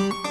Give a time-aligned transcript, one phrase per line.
[0.00, 0.29] Hello,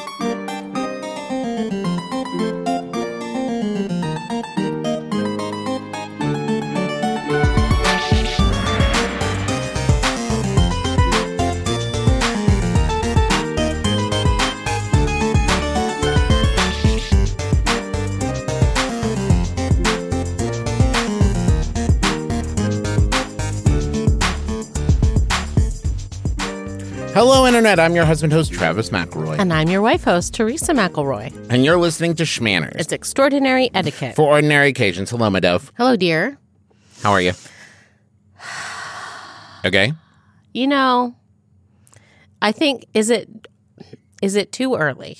[27.60, 27.78] Internet.
[27.82, 29.38] I'm your husband host, Travis McElroy.
[29.38, 31.48] And I'm your wife host, Teresa McElroy.
[31.50, 32.78] And you're listening to Shmanners.
[32.80, 34.16] It's extraordinary etiquette.
[34.16, 35.10] for ordinary occasions.
[35.10, 35.70] Hello, my dove.
[35.76, 36.38] Hello, dear.
[37.04, 37.34] How are you?
[39.66, 39.92] Okay.
[40.54, 41.14] You know,
[42.42, 43.50] I think is it
[44.22, 45.18] is it too early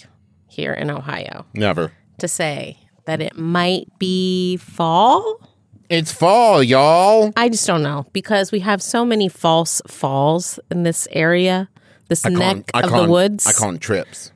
[0.48, 1.92] here in Ohio Never.
[2.20, 5.42] to say that it might be fall?
[5.90, 7.34] It's fall, y'all.
[7.36, 11.68] I just don't know because we have so many false falls in this area,
[12.10, 13.48] this I neck of call the woods.
[13.48, 14.32] I call them trips.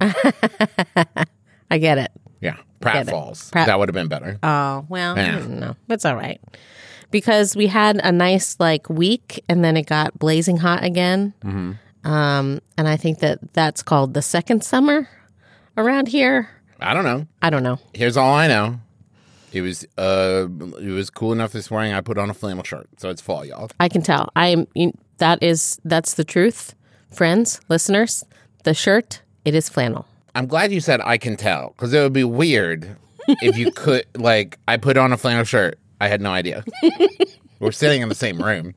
[0.00, 2.12] I get it.
[2.40, 2.56] Yeah.
[2.80, 3.08] Pratt.
[3.08, 3.50] Falls.
[3.50, 4.38] Pratt- That would have been better.
[4.42, 5.38] Oh, well, Yeah.
[5.40, 5.76] Don't.
[5.88, 6.40] It's all right.
[7.10, 11.32] Because we had a nice like week and then it got blazing hot again.
[11.44, 12.08] Mm-hmm.
[12.10, 15.08] Um, and I think that that's called the second summer
[15.76, 16.48] around here.
[16.80, 17.26] I don't know.
[17.42, 17.78] I don't know.
[17.94, 18.80] Here's all I know.
[19.52, 20.46] It was uh
[20.78, 22.88] it was cool enough this morning I put on a flannel shirt.
[22.98, 23.70] So it's fall, y'all.
[23.80, 24.28] I can tell.
[24.36, 26.74] I am you, that is that's the truth.
[27.12, 28.24] Friends, listeners,
[28.64, 30.06] the shirt, it is flannel.
[30.34, 32.94] I'm glad you said I can tell because it would be weird
[33.40, 35.78] if you could like I put on a flannel shirt.
[36.00, 36.62] I had no idea.
[37.60, 38.74] We're sitting in the same room.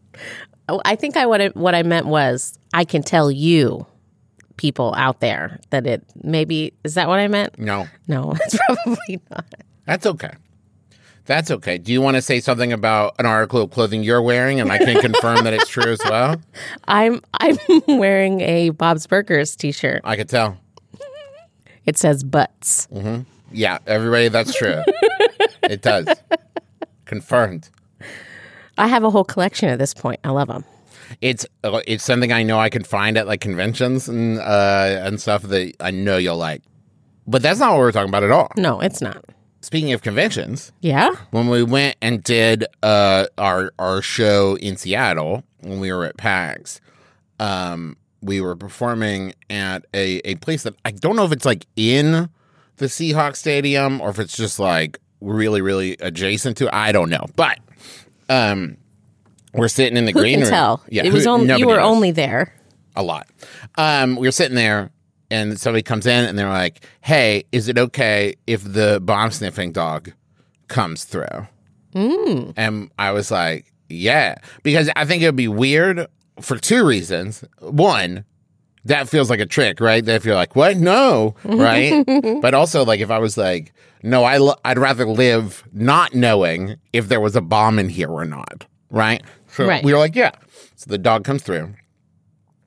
[0.70, 3.86] Oh, I think I what I, what I meant was I can tell you
[4.56, 7.58] people out there that it maybe is that what I meant?
[7.60, 9.46] No, No, it's probably not.
[9.86, 10.32] that's okay.
[11.30, 11.78] That's okay.
[11.78, 14.80] Do you want to say something about an article of clothing you're wearing, and I
[14.80, 16.42] can confirm that it's true as well?
[16.88, 17.56] I'm I'm
[17.88, 20.02] wearing a Bob's Burgers t-shirt.
[20.04, 20.58] I could tell.
[21.86, 22.88] It says butts.
[23.52, 24.82] Yeah, everybody, that's true.
[25.62, 26.08] it does.
[27.06, 27.70] Confirmed.
[28.80, 30.20] I have a whole collection at this point.
[30.24, 30.66] I love them.
[31.22, 35.22] It's uh, it's something I know I can find at like conventions and uh, and
[35.22, 36.64] stuff that I know you'll like.
[37.28, 38.52] But that's not what we're talking about at all.
[38.58, 39.24] No, it's not.
[39.62, 41.10] Speaking of conventions, Yeah.
[41.32, 46.16] when we went and did uh, our our show in Seattle when we were at
[46.18, 46.80] PAX,
[47.40, 51.66] um, we were performing at a, a place that I don't know if it's like
[51.76, 52.30] in
[52.78, 56.74] the Seahawks Stadium or if it's just like really really adjacent to.
[56.74, 57.60] I don't know, but
[58.30, 58.78] um,
[59.54, 60.50] we're sitting in the Who green room.
[60.50, 60.84] tell?
[60.90, 62.54] Yeah, it was only you were knows only there.
[62.96, 63.28] a lot.
[63.78, 64.90] Um, we were sitting there,
[65.32, 69.72] and somebody comes in, and they're like, "Hey, is it okay if the bomb sniffing
[69.72, 70.12] dog
[70.68, 71.48] comes through?"
[71.96, 72.54] Mm.
[72.58, 76.08] And I was like, "Yeah," because I think it would be weird
[76.42, 77.44] for two reasons.
[77.60, 78.24] One,
[78.86, 80.04] that feels like a trick, right?
[80.06, 80.78] That if you're like, "What?
[80.78, 82.04] No," right?
[82.42, 83.74] but also, like, if I was like,
[84.04, 88.10] "No, I l- I'd rather live not knowing if there was a bomb in here
[88.10, 89.24] or not," right?
[89.48, 89.84] So Right.
[89.84, 90.32] we were like, "Yeah."
[90.76, 91.74] So the dog comes through.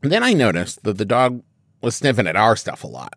[0.02, 1.42] And then I noticed that the dog
[1.82, 3.14] was sniffing at our stuff a lot.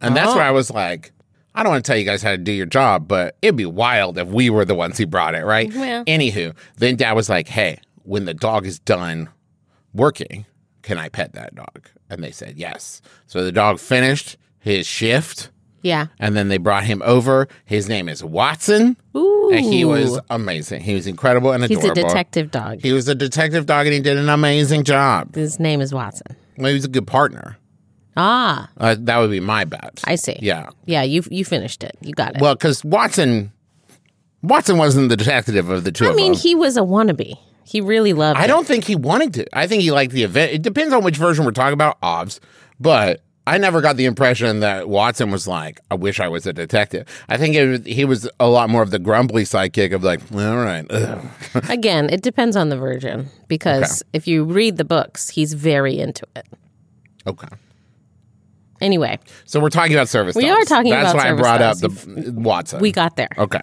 [0.00, 0.36] And that's Oh.
[0.36, 1.12] where I was like,
[1.54, 3.66] I don't want to tell you guys how to do your job, but it'd be
[3.66, 5.72] wild if we were the ones who brought it, right?
[5.74, 6.04] Well.
[6.04, 9.28] Anywho, then dad was like, hey, when the dog is done
[9.92, 10.46] working,
[10.82, 11.88] can I pet that dog?
[12.10, 13.02] And they said yes.
[13.26, 15.50] So the dog finished his shift
[15.82, 16.06] Yeah.
[16.18, 17.48] and then they brought him over.
[17.64, 18.96] His name is Watson.
[19.16, 19.50] Ooh.
[19.52, 20.82] And he was amazing.
[20.82, 22.04] He was incredible and He's adorable.
[22.04, 22.80] a detective dog.
[22.82, 25.34] He was a detective dog and he did an amazing job.
[25.34, 26.36] His name is Watson.
[26.56, 27.56] Well, he was a good partner.
[28.20, 30.00] Ah, Uh, that would be my bet.
[30.04, 30.36] I see.
[30.42, 30.70] Yeah.
[30.86, 31.96] Yeah, you you finished it.
[32.02, 32.40] You got it.
[32.42, 33.52] Well, because Watson,
[34.42, 37.38] Watson wasn't the detective of the two I mean, he was a wannabe.
[37.64, 38.48] He really loved I it.
[38.48, 39.46] don't think he wanted to.
[39.56, 40.52] I think he liked the event.
[40.52, 42.40] It depends on which version we're talking about, obs.
[42.80, 46.52] But I never got the impression that Watson was like, "I wish I was a
[46.52, 50.20] detective." I think it he was a lot more of the grumbly sidekick of like,
[50.34, 50.86] "All right.
[51.70, 56.26] Again, it depends on the version because if you read the books, he's very into
[56.34, 56.46] it.
[57.26, 57.48] okay."
[58.80, 60.34] Anyway, So we're talking about service.
[60.36, 60.62] We dogs.
[60.62, 61.82] are talking That's about why I brought dogs.
[61.84, 62.80] up the Watson.
[62.80, 63.28] we got there.
[63.38, 63.62] okay.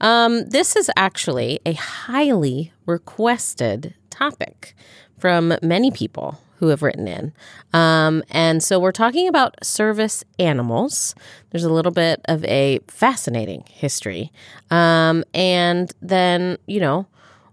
[0.00, 4.74] Um, this is actually a highly requested topic
[5.18, 7.32] from many people who have written in.
[7.72, 11.14] Um, and so we're talking about service animals.
[11.50, 14.32] There's a little bit of a fascinating history.
[14.70, 17.06] Um, and then, you know,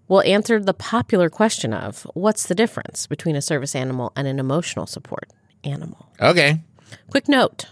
[0.07, 4.39] we'll answer the popular question of what's the difference between a service animal and an
[4.39, 5.29] emotional support
[5.63, 6.07] animal?
[6.21, 6.61] Okay.
[7.09, 7.65] Quick note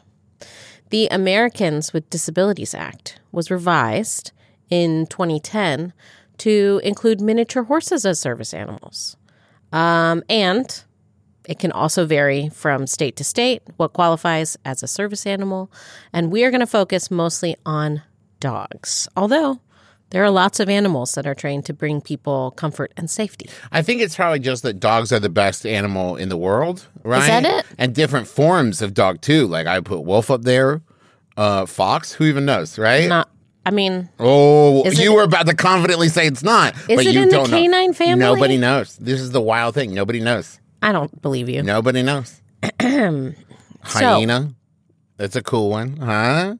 [0.89, 4.31] the Americans with Disabilities Act was revised
[4.69, 5.93] in 2010
[6.37, 9.17] to include miniature horses as service animals.
[9.73, 10.83] Um, and
[11.47, 15.71] it can also vary from state to state what qualifies as a service animal.
[16.13, 18.03] And we are going to focus mostly on
[18.39, 19.59] dogs, although
[20.12, 23.50] there are lots of animals that are trained to bring people comfort and safety.
[23.71, 27.21] I think it's probably just that dogs are the best animal in the world, right?
[27.21, 27.65] Is that it?
[27.77, 29.48] And different forms of dog too.
[29.48, 30.81] Like I put wolf up there,
[31.36, 32.13] uh, fox.
[32.13, 33.07] Who even knows, right?
[33.09, 33.30] Not,
[33.65, 37.13] I mean, Oh, you it- were about to confidently say it's not, Is but it
[37.13, 37.57] you in the don't know.
[37.57, 38.24] canine family?
[38.24, 38.95] Nobody knows.
[38.98, 39.94] This is the wild thing.
[39.94, 40.60] Nobody knows.
[40.81, 41.63] I don't believe you.
[41.63, 42.42] Nobody knows.
[43.81, 44.53] Hyena.
[45.18, 46.56] That's a cool one, huh?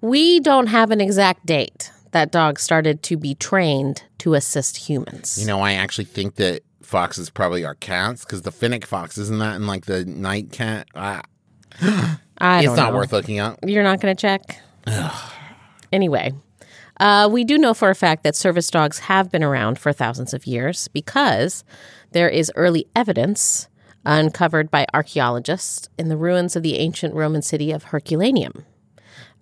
[0.00, 5.36] We don't have an exact date that dog started to be trained to assist humans.
[5.38, 9.38] You know, I actually think that foxes probably are cats because the fennec fox isn't
[9.38, 10.86] that in like the night cat?
[10.94, 11.22] Ah,
[12.38, 12.98] I it's not know.
[12.98, 13.58] worth looking up.
[13.66, 14.58] You're not going to check?
[15.92, 16.32] anyway,
[17.00, 20.34] uh, we do know for a fact that service dogs have been around for thousands
[20.34, 21.64] of years because
[22.12, 23.68] there is early evidence
[24.04, 28.64] uncovered by archaeologists in the ruins of the ancient Roman city of Herculaneum.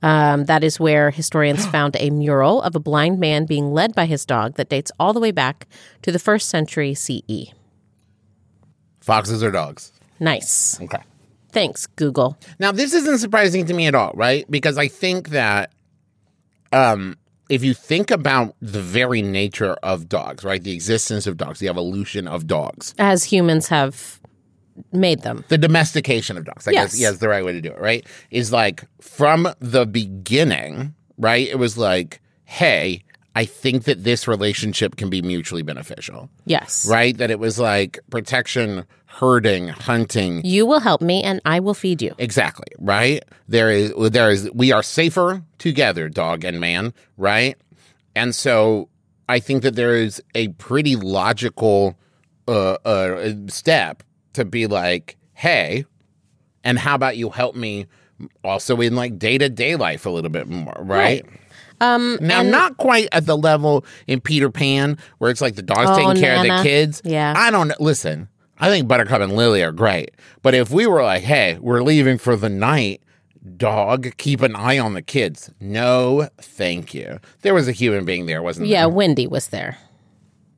[0.03, 4.07] Um, that is where historians found a mural of a blind man being led by
[4.07, 5.67] his dog that dates all the way back
[6.03, 6.95] to the first century.
[6.95, 7.53] CE.
[9.01, 9.93] Foxes are dogs.
[10.19, 10.81] Nice.
[10.81, 11.03] Okay.
[11.53, 12.39] Thanks, Google.
[12.59, 14.49] Now, this isn't surprising to me at all, right?
[14.51, 15.73] Because I think that
[16.73, 17.17] um,
[17.49, 20.63] if you think about the very nature of dogs, right?
[20.63, 24.21] The existence of dogs, the evolution of dogs, As humans have
[24.93, 25.45] made them.
[25.49, 26.93] the domestication of dogs, I Yes.
[26.93, 28.07] guess, yeah, is the right way to do it, right?
[28.31, 31.47] Is like from the beginning, right?
[31.49, 33.03] It was like, hey,
[33.37, 36.87] I think that this relationship can be mutually beneficial, Yes.
[36.89, 37.17] right?
[37.17, 42.03] That it was like protection, herding, hunting, You will help me and I will feed
[42.03, 42.15] you.
[42.19, 43.23] Exactly, right?
[43.49, 47.57] There is there is we are safer together, dog and man, right?
[48.17, 48.89] And so
[49.29, 51.97] I think that there is a pretty logical
[52.49, 54.03] uh, uh step
[54.35, 55.85] to be like, "Hey,
[56.65, 57.87] and how about you help me
[58.45, 61.25] also in like day-to-day life a little bit more, right?"
[61.81, 65.63] Um, Now, and- not quite at the level in Peter Pan where it's like the
[65.63, 67.01] dog's Oh, taking care of the kids.
[67.05, 67.33] Yeah.
[67.35, 67.75] I don't know.
[67.81, 68.29] Listen,
[68.59, 70.11] I think Buttercup and Lily are great.
[70.43, 73.01] But if we were like, hey, we're leaving for the night,
[73.57, 75.51] dog, keep an eye on the kids.
[75.59, 77.19] No, thank you.
[77.41, 78.91] There was a human being there, wasn't yeah, there?
[78.91, 79.79] Yeah, Wendy was there.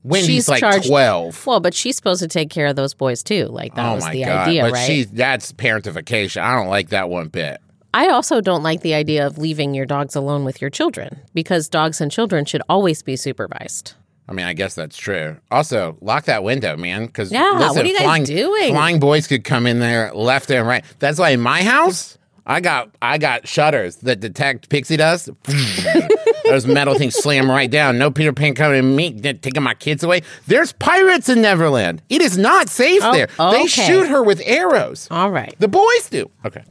[0.05, 1.47] Wendy's she's like charged- 12.
[1.47, 3.47] Well, but she's supposed to take care of those boys too.
[3.47, 4.49] Like that oh was my the God.
[4.49, 4.87] idea, but right?
[4.87, 6.43] she's, that's parentification.
[6.43, 7.61] I don't like that one bit.
[7.95, 11.69] I also don't like the idea of leaving your dogs alone with your children because
[11.69, 13.95] dogs and children should always be supervised.
[14.29, 15.37] I mean, I guess that's true.
[15.51, 17.07] Also, lock that window, man.
[17.07, 18.73] Because Yeah, listen, what are you guys flying, doing?
[18.73, 20.85] Flying boys could come in there left and right.
[21.01, 25.31] That's why in my house, I got I got shutters that detect pixie dust.
[26.45, 27.99] Those metal things slam right down.
[27.99, 30.23] No Peter Pan coming to me, taking my kids away.
[30.49, 32.03] There's pirates in Neverland.
[32.09, 33.29] It is not safe Oh, there.
[33.53, 35.07] They shoot her with arrows.
[35.11, 35.55] All right.
[35.61, 36.31] The boys do.
[36.45, 36.65] Okay.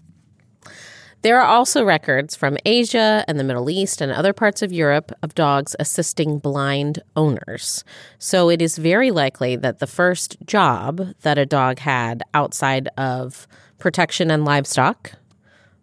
[1.24, 5.12] There are also records from Asia and the Middle East and other parts of Europe
[5.22, 7.84] of dogs assisting blind owners.
[8.18, 13.48] So it is very likely that the first job that a dog had outside of
[13.78, 15.12] protection and livestock,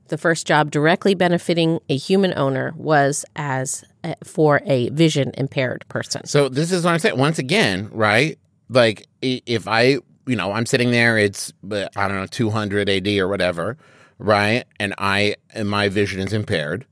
[0.09, 5.85] the first job directly benefiting a human owner was as uh, for a vision impaired
[5.89, 6.27] person.
[6.27, 7.19] So this is what I'm saying.
[7.19, 8.39] Once again, right?
[8.69, 13.09] Like if I, you know, I'm sitting there, it's uh, I don't know, 200 AD
[13.19, 13.77] or whatever,
[14.19, 14.65] right?
[14.81, 16.87] And I and my vision is impaired,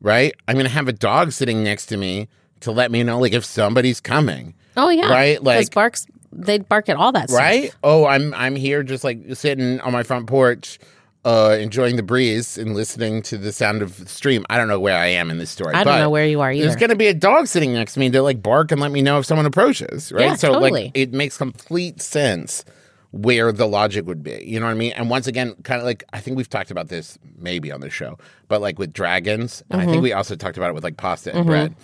[0.00, 0.32] right?
[0.48, 2.28] I'm gonna have a dog sitting next to me
[2.60, 5.42] to let me know, like if somebody's coming, Oh yeah, right?
[5.42, 6.06] like- barks.
[6.34, 7.38] They bark at all that stuff.
[7.38, 7.76] right?
[7.84, 10.78] Oh, I'm I'm here just like sitting on my front porch.
[11.24, 14.44] Uh, enjoying the breeze and listening to the sound of the stream.
[14.50, 15.72] I don't know where I am in this story.
[15.72, 16.64] I don't know where you are either.
[16.64, 18.90] There's going to be a dog sitting next to me to like bark and let
[18.90, 20.22] me know if someone approaches, right?
[20.26, 20.70] Yeah, so totally.
[20.86, 22.64] like it makes complete sense
[23.12, 24.42] where the logic would be.
[24.44, 24.92] You know what I mean?
[24.94, 27.90] And once again, kind of like I think we've talked about this maybe on the
[27.90, 29.92] show, but like with dragons, and I Mm-hmm.
[29.92, 31.76] think we also talked about it with like pasta and bread,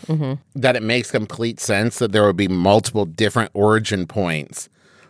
[0.56, 4.68] that it makes complete sense that there would be multiple different origin points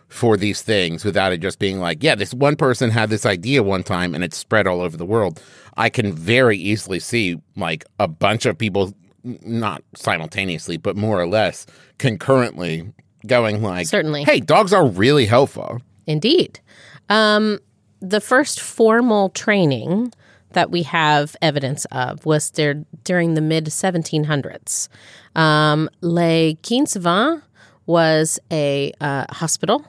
[0.09, 3.63] for these things without it just being like, yeah, this one person had this idea
[3.63, 5.41] one time and it's spread all over the world.
[5.77, 11.27] I can very easily see like a bunch of people, not simultaneously, but more or
[11.27, 11.65] less
[11.99, 12.91] concurrently
[13.27, 14.23] going like, Certainly.
[14.23, 15.79] hey, dogs are really helpful.
[16.07, 16.59] Indeed.
[17.07, 17.59] Um,
[18.01, 20.11] the first formal training
[20.53, 24.89] that we have evidence of was there during the mid 1700s.
[25.35, 27.43] Um, Les Quinze Vingts
[27.85, 29.85] was a uh, hospital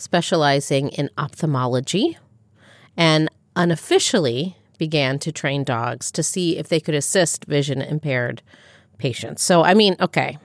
[0.00, 2.16] specializing in ophthalmology
[2.96, 8.42] and unofficially began to train dogs to see if they could assist vision impaired
[8.98, 9.42] patients.
[9.42, 10.38] So, I mean, okay,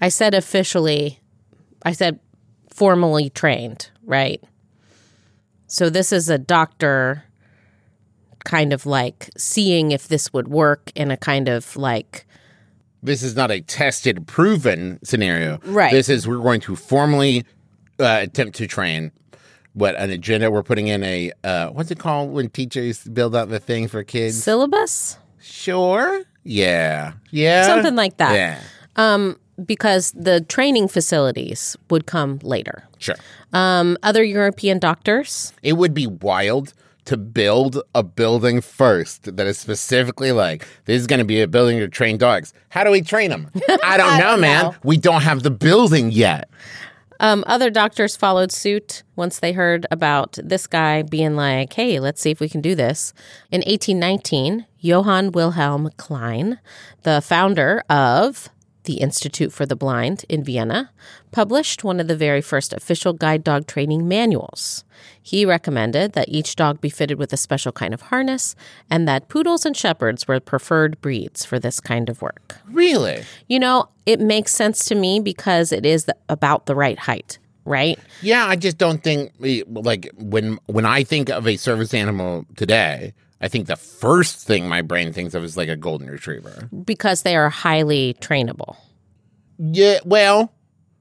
[0.00, 1.18] I said officially,
[1.84, 2.20] I said
[2.72, 4.42] formally trained, right?
[5.66, 7.24] So this is a doctor
[8.44, 12.26] kind of like seeing if this would work in a kind of like
[13.02, 15.58] This is not a tested, proven scenario.
[15.64, 15.92] Right.
[15.92, 17.44] This is we're going to formally
[18.00, 19.12] uh, attempt to train.
[19.74, 23.48] What an agenda we're putting in a uh, what's it called when teachers build out
[23.50, 24.42] the thing for kids?
[24.42, 26.22] syllabus, Sure.
[26.44, 27.12] Yeah.
[27.30, 27.66] Yeah.
[27.66, 28.34] something like that.
[28.34, 28.60] Yeah.
[28.96, 32.82] um Because the training facilities would come later.
[32.98, 33.16] Sure.
[33.52, 36.72] Um, other European doctors, It would be wild
[37.04, 41.46] to build a building first that is specifically like this is going to be a
[41.48, 42.52] building to train dogs.
[42.70, 43.50] How do we train them?
[43.84, 44.64] I don't know, man.
[44.64, 44.74] know.
[44.84, 46.48] We don't have the building yet.
[47.20, 52.20] Um, other doctors followed suit once they heard about this guy being like, "Hey, let's
[52.20, 53.12] see if we can do this."
[53.52, 56.58] In 1819, Johann Wilhelm Klein,
[57.02, 58.48] the founder of
[58.84, 60.90] the Institute for the Blind in Vienna,
[61.30, 64.84] published one of the very first official guide dog training manuals.
[65.22, 68.54] He recommended that each dog be fitted with a special kind of harness
[68.90, 72.56] and that poodles and shepherds were preferred breeds for this kind of work.
[72.70, 73.24] Really?
[73.48, 77.38] You know, it makes sense to me because it is the, about the right height,
[77.64, 77.98] right?
[78.22, 83.14] Yeah, I just don't think like when when I think of a service animal today,
[83.40, 86.68] I think the first thing my brain thinks of is like a golden retriever.
[86.84, 88.76] Because they are highly trainable.
[89.58, 90.52] Yeah, well,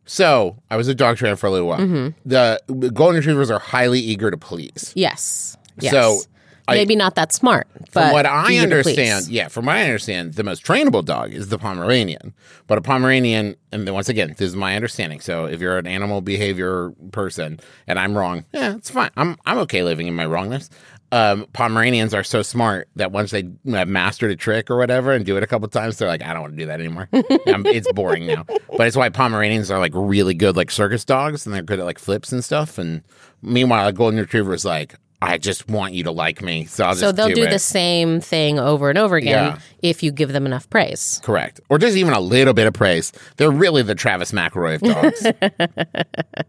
[0.06, 1.80] so I was a dog trainer for a little while.
[1.80, 2.18] Mm-hmm.
[2.30, 4.92] The golden retrievers are highly eager to please.
[4.96, 5.58] Yes.
[5.80, 5.92] Yes.
[5.92, 6.20] So,
[6.68, 10.36] I- maybe not that smart, but From what I understand, yeah, from what I understand,
[10.36, 12.34] the most trainable dog is the Pomeranian.
[12.68, 15.20] But a Pomeranian, and then once again, this is my understanding.
[15.20, 19.10] So if you're an animal behavior person and I'm wrong, yeah, it's fine.
[19.18, 20.70] I'm I'm okay living in my wrongness.
[21.12, 25.26] Um, Pomeranians are so smart that once they have mastered a trick or whatever and
[25.26, 27.10] do it a couple times, they're like, I don't want to do that anymore.
[27.48, 28.46] Um, it's boring now.
[28.78, 31.86] But it's why Pomeranians are like really good, like circus dogs, and they're good at
[31.86, 32.78] like flips and stuff.
[32.78, 33.02] And
[33.42, 36.92] meanwhile, a golden retriever is like, I just want you to like me, so I'll
[36.92, 37.50] just So they'll do, it.
[37.50, 39.60] the same thing over and over again Yeah.
[39.82, 41.20] if you give them enough praise.
[41.24, 41.60] Correct.
[41.70, 43.12] Or just even a little bit of praise.
[43.38, 46.46] They're really the Travis McElroy of dogs.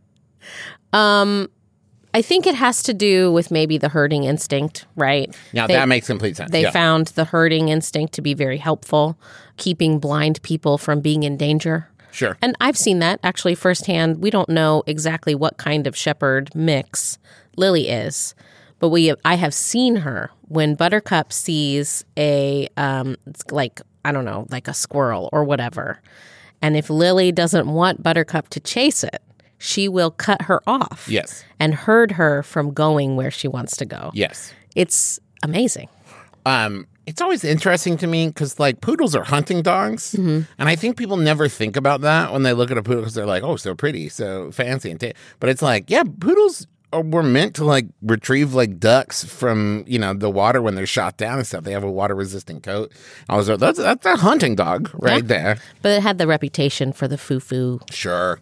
[2.13, 5.35] I think it has to do with maybe the herding instinct, right?
[5.53, 6.51] Yeah, They- that makes complete sense.
[6.51, 6.71] They yeah.
[6.71, 9.17] found the herding instinct to be very helpful,
[9.57, 11.89] keeping blind people from being in danger.
[12.13, 12.37] sure.
[12.43, 14.21] And I've seen that actually firsthand.
[14.21, 17.19] We don't know exactly what kind of shepherd mix
[17.57, 18.35] Lily is,
[18.81, 23.17] but we I have seen her when Buttercup sees a um
[23.53, 26.01] like I don't know, like a squirrel or whatever.
[26.63, 29.23] And if Lily doesn't want Buttercup to chase it,
[29.61, 31.45] she will cut her off Yes.
[31.61, 34.11] and herd her from going where she wants to go.
[34.15, 34.53] Yes.
[34.75, 35.89] It's amazing.
[36.47, 40.41] Um, it's always interesting to me because like poodles are hunting dogs, Mm-hmm.
[40.59, 43.15] and I think people never think about that when they look at a poodle because
[43.15, 45.13] they're like, oh, so pretty, so fancy, and ta-.
[45.41, 46.67] but it's like, yeah, poodles.
[46.93, 50.87] Are, were meant to like retrieve like ducks from you know the water when they're
[50.87, 51.63] shot down and stuff.
[51.63, 52.91] They have a water resistant coat.
[53.29, 55.59] I was like, that's that's a hunting dog right there.
[55.83, 58.41] But it had the reputation for the foo-foo Sure,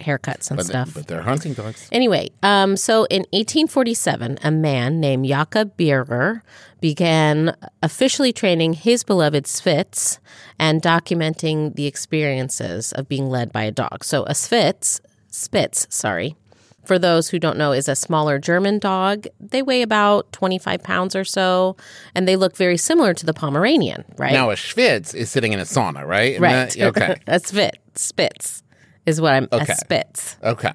[0.00, 0.94] haircuts and but, stuff.
[0.94, 1.88] but they're hunting dogs.
[1.92, 6.42] Anyway, um, so in 1847, a man named Jakob Birrer
[6.80, 10.18] began officially training his beloved Spitz
[10.58, 14.04] and documenting the experiences of being led by a dog.
[14.04, 16.36] So a Spitz, Spitz, sorry,
[16.84, 19.26] for those who don't know, is a smaller German dog.
[19.38, 21.76] They weigh about 25 pounds or so,
[22.14, 24.32] and they look very similar to the Pomeranian, right?
[24.32, 26.40] Now a Schwitz is sitting in a sauna, right?
[26.40, 26.70] Right.
[26.70, 27.16] that- okay.
[27.26, 28.62] a Spitz, Spitz
[29.06, 29.72] is what I'm, Okay.
[29.72, 30.36] a Spitz.
[30.42, 30.72] Okay.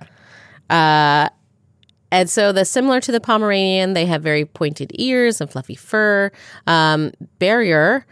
[0.69, 1.29] Uh,
[2.11, 6.31] And so the similar to the Pomeranian, they have very pointed ears and fluffy fur.
[6.67, 8.03] Um, Birrer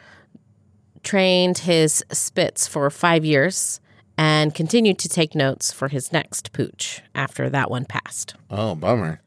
[1.03, 3.79] trained his Spitz for five years
[4.17, 8.36] and continued to take notes for his next pooch after that one passed.
[8.50, 9.22] Oh, bummer.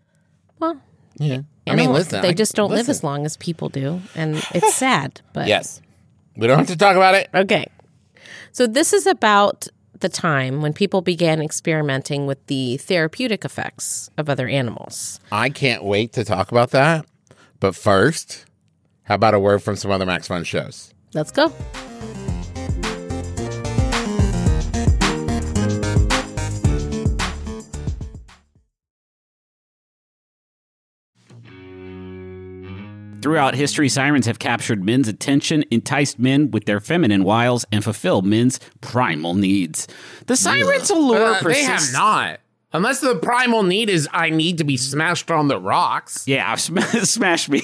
[0.59, 0.81] Well,
[1.19, 1.41] Yeah.
[1.67, 2.23] I mean, listen.
[2.23, 5.21] they I- just don't live as long as people do, and it's sad.
[5.33, 5.81] But Yes.
[6.37, 7.29] We don't have to talk about it.
[7.35, 7.67] Okay.
[8.53, 9.67] So this is about
[10.01, 15.21] the time when people began experimenting with the therapeutic effects of other animals.
[15.31, 17.07] I can't wait to talk about that.
[17.61, 18.45] But first,
[19.05, 20.93] how about a word from some other Max Fun shows?
[21.15, 21.53] Let's go.
[33.27, 38.25] Throughout history, sirens have captured men's attention, enticed men with their feminine wiles, and fulfilled
[38.25, 39.89] men's primal needs.
[40.27, 42.39] The siren's allure Uh, they have not.
[42.73, 46.23] Unless the primal need is I need to be smashed on the rocks.
[46.29, 47.63] Yeah, sm- smash me.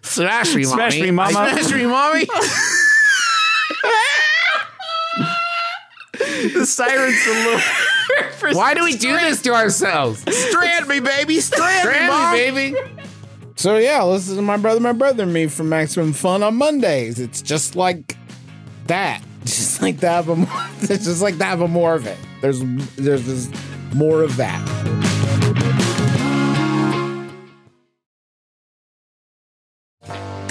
[0.00, 1.02] Smash me, Smash mommy.
[1.02, 1.30] me, mama.
[1.60, 2.24] Smash me, mommy.
[6.54, 8.54] the siren's allure.
[8.54, 10.20] Why do we do this to ourselves?
[10.48, 11.38] Strand me, baby.
[11.40, 12.32] Strand, me, Mom.
[12.32, 12.74] baby.
[13.56, 17.18] So yeah, listen to my brother, my brother, and me from Maximum Fun on Mondays.
[17.18, 18.16] It's just like
[18.86, 22.18] that, just like that, but more, it's just like that, but more of it.
[22.40, 22.60] There's
[22.96, 23.54] there's just
[23.94, 25.11] more of that.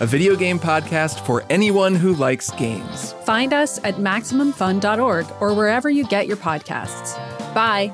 [0.00, 3.12] a video game podcast for anyone who likes games.
[3.24, 7.14] Find us at MaximumFun.org or wherever you get your podcasts.
[7.54, 7.92] Bye.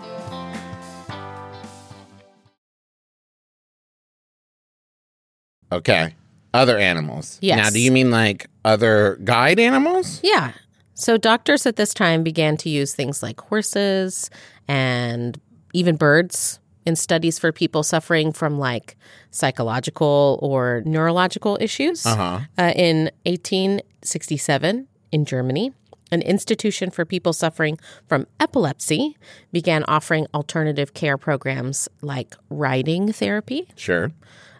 [5.73, 6.15] Okay.
[6.55, 7.39] Other animals.
[7.43, 7.59] Yes.
[7.59, 10.21] Now, do you mean like other guide animals?
[10.23, 10.53] Yeah.
[10.95, 14.31] So doctors at this time began to use things like horses
[14.69, 15.39] and
[15.75, 18.97] even birds in studies for people suffering from like
[19.31, 22.07] psychological or neurological issues.
[22.07, 22.41] Uh-huh.
[22.57, 25.73] Uh, in 1867, in Germany,
[26.13, 29.17] an institution for people suffering from epilepsy
[29.53, 33.69] began offering alternative care programs like riding therapy.
[33.75, 34.13] Sure.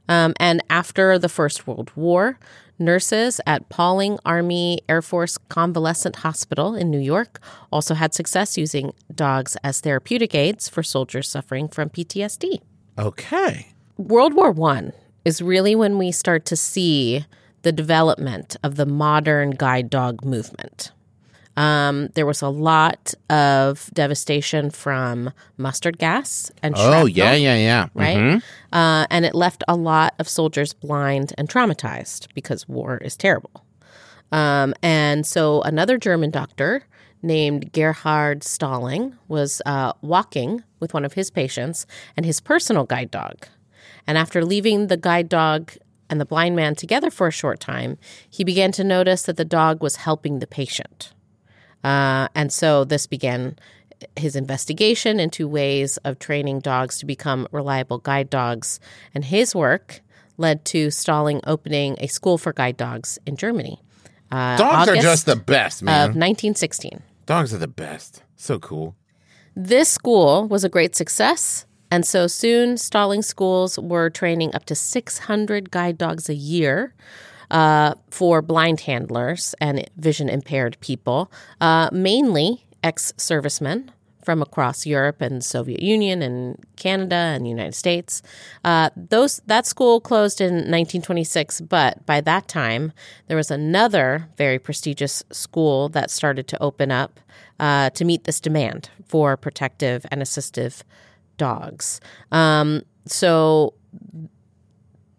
[0.09, 2.39] Um, and after the First World War,
[2.79, 7.41] nurses at Pawling Army Air Force Convalescent Hospital in New York
[7.73, 12.61] also had success using dogs as therapeutic aids for soldiers suffering from PTSD.
[12.99, 13.69] Okay.
[13.97, 14.93] World War One
[15.25, 17.25] is really when we start to see
[17.63, 20.93] the development of the modern guide dog movement.
[21.57, 27.87] Um, there was a lot of devastation from mustard gas and Oh, yeah, yeah, yeah.
[27.95, 28.17] right?
[28.17, 28.43] Mhm.
[28.73, 33.65] Uh, and it left a lot of soldiers blind and traumatized because war is terrible.
[34.33, 36.83] Um, and so another German doctor
[37.23, 43.11] named Gerhard Stalling was uh, walking with one of his patients and his personal guide
[43.11, 43.47] dog.
[44.07, 45.73] And after leaving the guide dog
[46.11, 49.45] and the blind man together for a short time, he began to notice that the
[49.45, 51.13] dog was helping the patient.
[51.87, 53.57] Uh, and so this began
[54.17, 58.81] his investigation into ways of training dogs to become reliable guide dogs.
[59.15, 60.01] And his work
[60.37, 63.81] led to Stalling opening a school for guide dogs in Germany.
[64.33, 65.95] Uh, Dogs are just the best, man.
[65.95, 67.01] of 1916.
[67.25, 68.25] Dogs are the best.
[68.35, 68.97] So cool.
[69.55, 71.67] This school was a great success.
[71.93, 76.95] And so soon, Stalling schools were training up to 600 guide dogs a year
[77.51, 81.31] uh, for blind handlers and vision impaired people,
[81.61, 83.91] uh, mainly ex servicemen
[84.27, 88.23] from across Europe and Soviet Union and Canada and the United States.
[88.65, 92.93] Uh, those that school closed in 1926, but by that time
[93.29, 97.21] there was another very prestigious school that started to open up
[97.61, 100.83] uh, to meet this demand for protective and assistive
[101.37, 102.01] dogs.
[102.33, 103.75] Um, so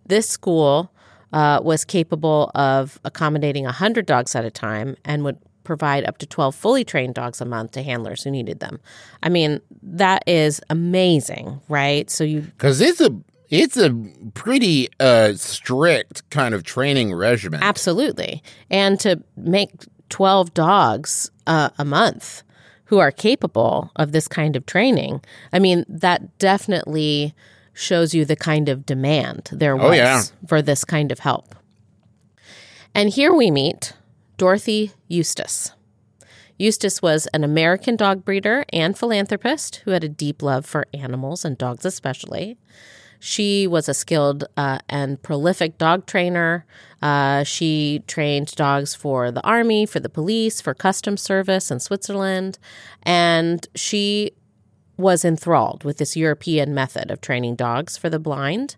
[0.06, 0.92] this school
[1.34, 6.26] uh, was capable of accommodating 100 dogs at a time and would provide up to
[6.26, 8.80] 12 fully trained dogs a month to handlers who needed them.
[9.22, 12.10] I mean, that is amazing, right?
[12.10, 13.10] So you Because it's a
[13.50, 13.94] it's a
[14.34, 17.62] pretty uh, strict kind of training regimen.
[17.64, 18.44] absolutely.
[18.70, 19.72] And to make
[20.10, 22.44] 12 dogs uh, a month
[22.86, 25.22] who are capable of this kind of training,
[25.54, 27.34] I mean, that definitely
[27.78, 30.24] shows you the kind of demand there was Oh, yeah.
[30.48, 31.54] for this kind of help.
[32.96, 33.94] And here we meet
[34.38, 35.72] Dorothy Eustis.
[36.58, 41.46] Eustis was an American dog breeder and philanthropist who had a deep love for animals
[41.46, 42.58] and dogs, especially.
[43.20, 46.66] She was a skilled uh, and prolific dog trainer.
[47.02, 52.58] Uh, she trained dogs for the army, for the police, for customs service in Switzerland.
[53.04, 54.32] And she
[54.98, 58.76] was enthralled with this European method of training dogs for the blind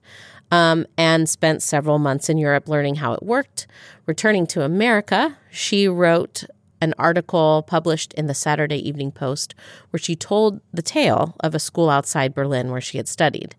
[0.52, 3.68] um, and spent several months in Europe learning how it worked.
[4.06, 6.44] Returning to America, she wrote
[6.82, 9.54] an article published in the Saturday Evening Post
[9.90, 13.56] where she told the tale of a school outside Berlin where she had studied.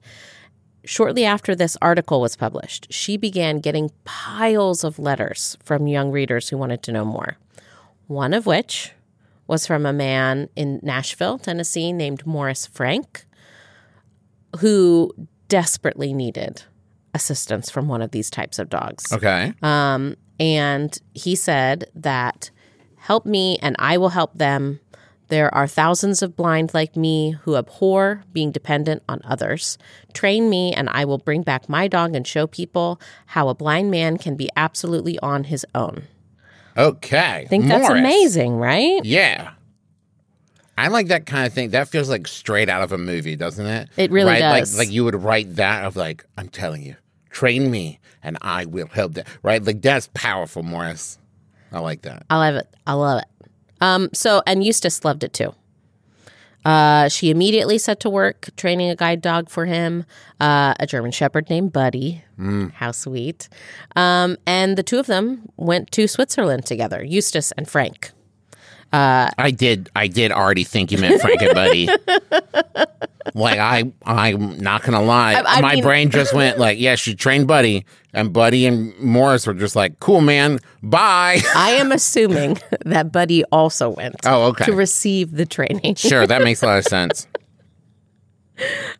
[0.84, 6.48] Shortly after this article was published, she began getting piles of letters from young readers
[6.48, 7.36] who wanted to know more.
[8.06, 8.92] One of which
[9.50, 13.26] was from a man in Nashville, Tennessee, named Morris Frank,
[14.60, 15.12] who
[15.48, 16.62] desperately needed
[17.14, 19.12] assistance from one of these types of dogs.
[19.12, 19.52] Okay.
[19.60, 22.52] Um, and he said that
[22.96, 24.78] help me and I will help them.
[25.26, 29.78] There are thousands of blind like me who abhor being dependent on others.
[30.12, 33.90] Train me, and I will bring back my dog and show people how a blind
[33.90, 36.08] man can be absolutely on his own.
[36.76, 37.42] Okay.
[37.44, 39.04] I think that's amazing, right?
[39.04, 39.52] Yeah.
[40.78, 41.70] I like that kind of thing.
[41.70, 43.88] That feels like straight out of a movie, doesn't it?
[43.96, 44.40] It really right?
[44.40, 44.76] does.
[44.76, 46.96] Like, like you would write that of like, I'm telling you,
[47.30, 49.26] train me and I will help that.
[49.42, 49.62] Right?
[49.62, 51.18] Like that's powerful, Morris.
[51.72, 52.24] I like that.
[52.30, 52.68] I love it.
[52.86, 53.28] I love it.
[53.82, 55.54] Um, so, and Eustis loved it too.
[56.64, 60.04] Uh, she immediately set to work training a guide dog for him,
[60.40, 62.22] uh, a German Shepherd named Buddy.
[62.74, 63.48] How sweet.
[63.96, 68.10] Um, and the two of them went to Switzerland together, Eustis and Frank.
[68.92, 69.88] I did.
[69.94, 71.86] I did already think you meant Frank and Buddy.
[73.34, 75.34] like I, I'm not gonna lie.
[75.34, 78.98] I- I My mean- brain just went like, yeah, she trained Buddy, and Buddy and
[78.98, 81.40] Morris were just like, cool, man, bye.
[81.54, 84.64] I am assuming that Buddy also went Oh, okay.
[84.64, 85.94] to receive the training.
[85.94, 87.26] sure, that makes a lot of sense.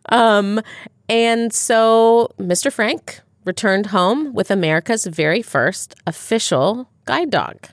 [0.09, 0.61] Um,
[1.09, 2.71] And so Mr.
[2.71, 7.67] Frank returned home with America's very first official guide dog.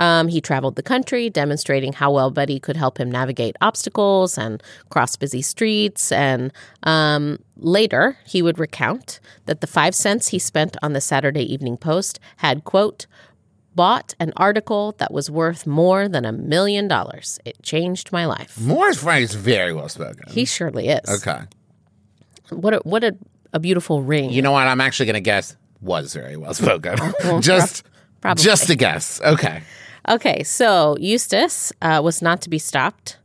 [0.00, 4.62] Um, he traveled the country, demonstrating how well Buddy could help him navigate obstacles and
[4.88, 6.10] cross busy streets.
[6.10, 6.52] And
[6.84, 11.76] um, later, he would recount that the five cents he spent on the Saturday Evening
[11.76, 13.06] Post had, quote,
[13.74, 17.38] bought an article that was worth more than a million dollars.
[17.44, 18.58] It changed my life.
[18.58, 20.32] Morris Frank is very well spoken.
[20.32, 21.22] He surely is.
[21.22, 21.42] okay.
[22.48, 23.16] What a, what a,
[23.52, 24.30] a beautiful ring.
[24.30, 24.66] You know what?
[24.66, 26.96] I'm actually gonna guess was very well spoken.
[27.40, 27.84] just,
[28.20, 28.42] probably.
[28.42, 29.20] just a guess.
[29.20, 29.62] Okay.
[30.08, 33.16] Okay, so Eustis uh, was not to be stopped.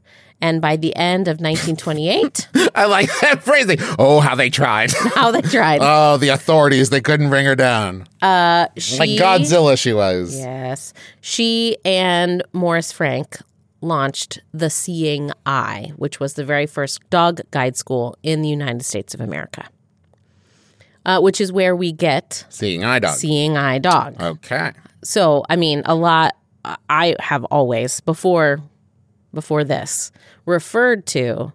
[0.42, 3.78] And by the end of 1928, I like that phrasing.
[3.98, 4.92] Oh, how they tried.
[5.16, 5.80] how they tried.
[5.82, 6.90] oh, the authorities.
[6.90, 8.06] They couldn't bring her down.
[8.22, 10.38] Uh, she, like Godzilla, she was.
[10.38, 10.94] Yes.
[11.22, 13.38] She and Morris Frank
[13.80, 18.84] launched the Seeing Eye, which was the very first dog guide school in the United
[18.84, 19.68] States of America,
[21.06, 23.16] uh, which is where we get Seeing eye dog.
[23.16, 24.20] Seeing Eye Dog.
[24.22, 24.72] okay.
[25.04, 26.36] so i mean a lot
[26.90, 28.60] i have always before
[29.34, 30.12] before this
[30.46, 31.52] referred to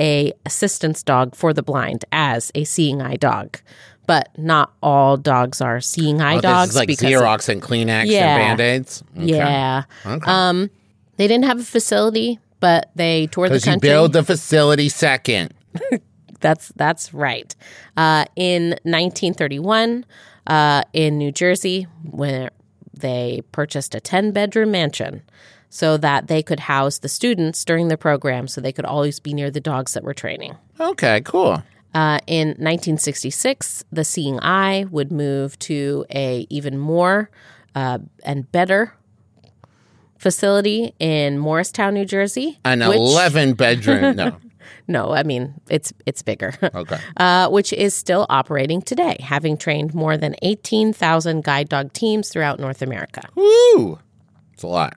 [0.00, 3.58] a assistance dog for the blind as a seeing eye dog
[4.06, 7.60] but not all dogs are seeing eye Oh, dogs this is like because Xerox and
[7.62, 8.36] Kleenex Yeah.
[8.36, 9.02] and Band-Aids?
[9.16, 9.26] Okay.
[9.26, 9.82] yeah
[10.26, 10.70] um
[11.16, 13.88] they didn't have a facility but they toured the country.
[13.88, 15.54] you build the facility second.
[16.40, 17.54] That's that's right.
[17.96, 20.04] Uh, in 1931,
[20.46, 22.50] uh, in New Jersey, where
[22.98, 25.22] they purchased a 10 bedroom mansion
[25.70, 29.34] so that they could house the students during the program, so they could always be
[29.34, 30.56] near the dogs that were training.
[30.80, 31.62] Okay, cool.
[31.94, 37.30] Uh, in 1966, the Seeing Eye would move to a even more
[37.74, 38.94] uh, and better
[40.18, 42.58] facility in Morristown, New Jersey.
[42.64, 44.16] An which- 11 bedroom.
[44.16, 44.36] No.
[44.86, 46.54] No, I mean it's it's bigger.
[46.62, 46.98] Okay.
[47.16, 52.58] uh, which is still operating today, having trained more than 18,000 guide dog teams throughout
[52.60, 53.22] North America.
[53.34, 53.98] Woo!
[54.52, 54.96] It's a lot.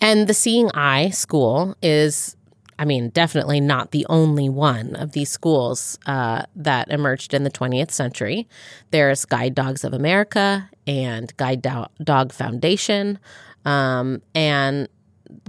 [0.00, 2.36] And the Seeing Eye School is,
[2.78, 7.50] I mean, definitely not the only one of these schools uh, that emerged in the
[7.50, 8.48] 20th century.
[8.90, 13.18] There's Guide Dogs of America and Guide Do- Dog Foundation.
[13.64, 14.88] Um, and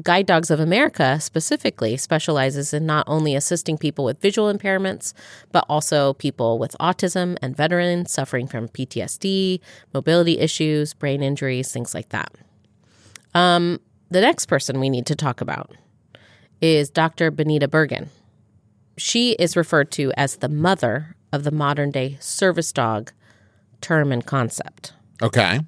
[0.03, 5.13] Guide Dogs of America specifically specializes in not only assisting people with visual impairments,
[5.51, 9.59] but also people with autism and veterans suffering from PTSD,
[9.93, 12.31] mobility issues, brain injuries, things like that.
[13.33, 15.75] Um, the next person we need to talk about
[16.61, 17.31] is Dr.
[17.31, 18.07] Bonita Bergin.
[18.97, 23.11] She is referred to as the mother of the modern day service dog
[23.81, 24.93] term and concept.
[25.21, 25.59] Okay.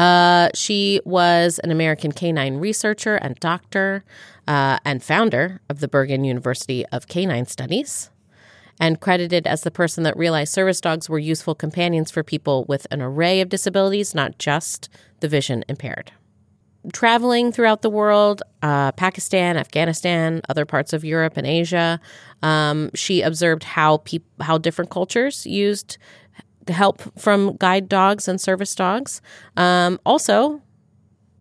[0.00, 4.02] Uh, she was an American canine researcher and doctor
[4.48, 8.08] uh, and founder of the Bergin University of Canine Studies,
[8.80, 12.86] and credited as the person that realized service dogs were useful companions for people with
[12.90, 14.88] an array of disabilities, not just
[15.20, 16.12] the vision impaired.
[16.94, 22.00] Traveling throughout the world, uh, Pakistan, Afghanistan, other parts of Europe and Asia,
[22.42, 25.98] um, she observed how peop- how different cultures used
[26.70, 29.20] help from guide dogs and service dogs.
[29.56, 30.60] Um, also,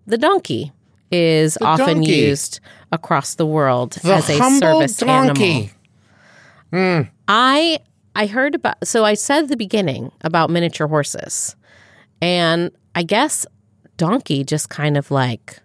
[0.06, 0.72] the donkey
[1.12, 2.12] is often donkey.
[2.12, 2.60] used
[2.92, 5.72] across the world The as a service donkey.
[6.72, 7.08] animal.
[7.28, 7.80] I
[8.16, 11.56] I heard about so I said the beginning about miniature horses,
[12.22, 13.46] and I guess
[13.98, 15.60] donkey just kind of like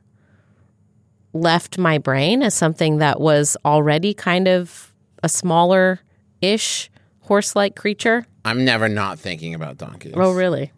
[1.33, 6.01] left my brain as something that was already kind of a smaller
[6.41, 6.91] ish
[7.25, 8.27] horse like creature.
[8.45, 10.15] I'm never not thinking about donkeys.
[10.17, 10.73] Oh, really?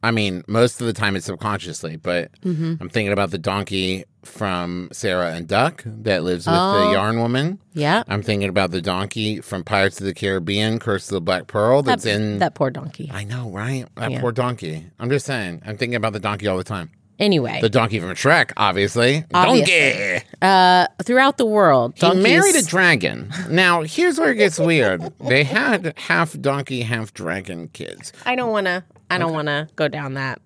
[0.00, 2.74] I mean, most of the time it's subconsciously, but Mm-hmm.
[2.80, 6.86] I'm thinking about the donkey from Sarah and Duck that lives with Oh.
[6.86, 7.58] the yarn woman.
[7.72, 8.04] Yeah.
[8.06, 11.82] I'm thinking about the donkey from Pirates of the Caribbean, Curse of the Black Pearl
[11.82, 12.38] that's that, in.
[12.38, 13.10] that poor donkey.
[13.12, 13.86] I know, right?
[13.96, 14.20] That Yeah.
[14.20, 14.86] poor donkey.
[15.00, 15.62] I'm just saying.
[15.66, 16.90] I'm thinking about the donkey all the time.
[17.18, 19.24] Anyway, The donkey from Shrek, obviously.
[19.34, 20.22] Obviously.
[20.40, 20.94] Donkey.
[21.02, 23.32] throughout the world, He donkeys, married a dragon.
[23.48, 25.02] Now, here's where it gets weird.
[25.18, 28.12] They had half donkey, half dragon kids.
[28.24, 28.84] I don't want to.
[29.10, 30.40] I don't want to go down that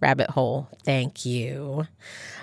[0.00, 0.68] rabbit hole.
[0.84, 1.86] Thank you.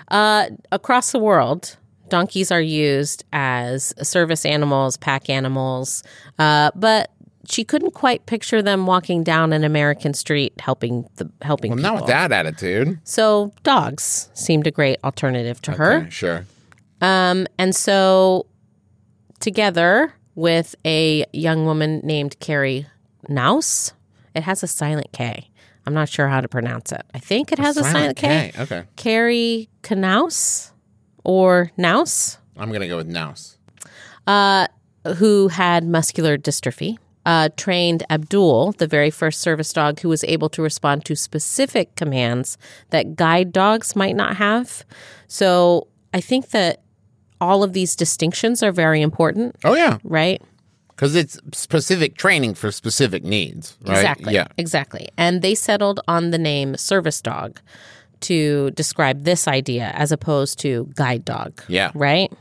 [0.08, 1.76] Uh, across the world,
[2.08, 6.02] donkeys are used as service animals, pack animals,
[6.38, 7.10] uh, but
[7.48, 11.92] she couldn't quite picture them walking down an American street helping the helping Well, people.
[11.92, 12.98] not with that attitude.
[13.04, 16.08] So dogs seemed a great alternative to her.
[16.10, 16.46] Sure.
[17.00, 18.46] Um, and so,
[19.40, 22.86] together with a young woman named Carrie
[23.28, 23.92] Naus,
[24.34, 25.48] it has a silent K.
[25.84, 27.02] I'm not sure how to pronounce it.
[27.12, 28.52] I think it has a silent, K.
[28.56, 28.84] Okay.
[28.96, 30.70] Carrie Knaus
[31.24, 33.56] or Naus, I'm going to go with Nouse.
[35.16, 36.98] who had muscular dystrophy.
[37.24, 41.94] Uh, trained Abdul, the very first service dog who was able to respond to specific
[41.94, 42.58] commands
[42.90, 44.84] that guide dogs might not have.
[45.28, 46.80] So I think that
[47.40, 49.98] all of these distinctions are very important, Oh, yeah.
[50.02, 50.42] right?
[50.88, 53.98] Because it's specific training for specific needs, right?
[53.98, 54.34] Exactly.
[54.34, 54.48] Yeah.
[54.58, 55.08] Exactly.
[55.16, 57.60] And they settled on the name service dog
[58.22, 61.62] to describe this idea as opposed to guide dog.
[61.68, 61.90] Yeah.
[61.94, 62.32] Right?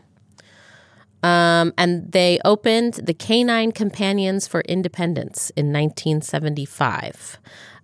[1.24, 7.40] Um, and they opened the Canine Companions for Independence in 1975,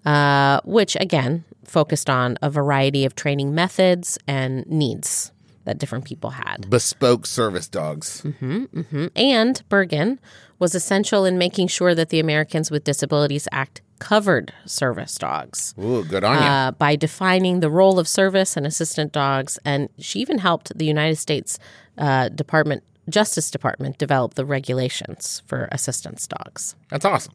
[0.06, 5.32] uh, which again focused on a variety of training methods and needs
[5.66, 6.70] that different people had.
[6.70, 8.24] Bespoke service dogs.
[8.24, 10.18] And Bergin
[10.60, 16.04] was essential in making sure that the Americans with Disabilities Act covered service dogs Ooh,
[16.04, 16.44] good on you.
[16.44, 19.60] uh, by defining the role of service and assistant dogs.
[19.66, 21.60] And she even helped the United States
[21.98, 26.76] uh, Department Justice Department develop the regulations for assistance dogs.
[26.90, 27.34] That's awesome.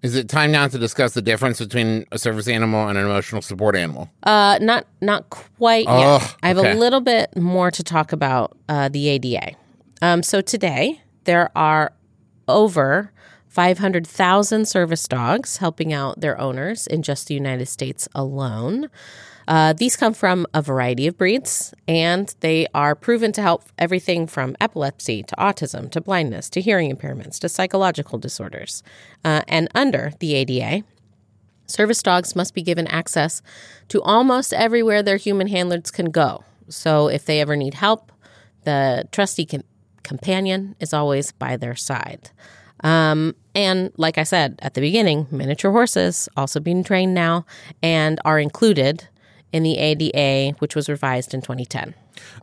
[0.00, 3.42] Is it time now to discuss the difference between a service animal and an emotional
[3.42, 4.08] support animal?
[4.22, 6.36] Uh, not not quite Oh, yet.
[6.42, 6.70] I have okay.
[6.72, 9.56] a little bit more to talk about uh, the ADA.
[10.00, 11.92] Um, so today there are
[12.46, 13.12] over
[13.48, 18.88] 500,000 service dogs helping out their owners in just the United States alone.
[19.48, 24.26] Uh, these come from a variety of breeds, and they are proven to help everything
[24.26, 28.82] from epilepsy to autism to blindness to hearing impairments to psychological disorders.
[29.24, 30.84] Uh, and under the ADA,
[31.68, 33.42] Service dogs must be given access
[33.88, 36.42] to almost everywhere their human handlers can go.
[36.70, 38.10] So if they ever need help,
[38.64, 39.64] the trusty com-
[40.02, 42.30] companion is always by their side.
[42.82, 47.44] Um, and like I said at the beginning, miniature horses also being trained now
[47.82, 49.06] and are included
[49.52, 51.94] in the ADA, which was revised in 2010.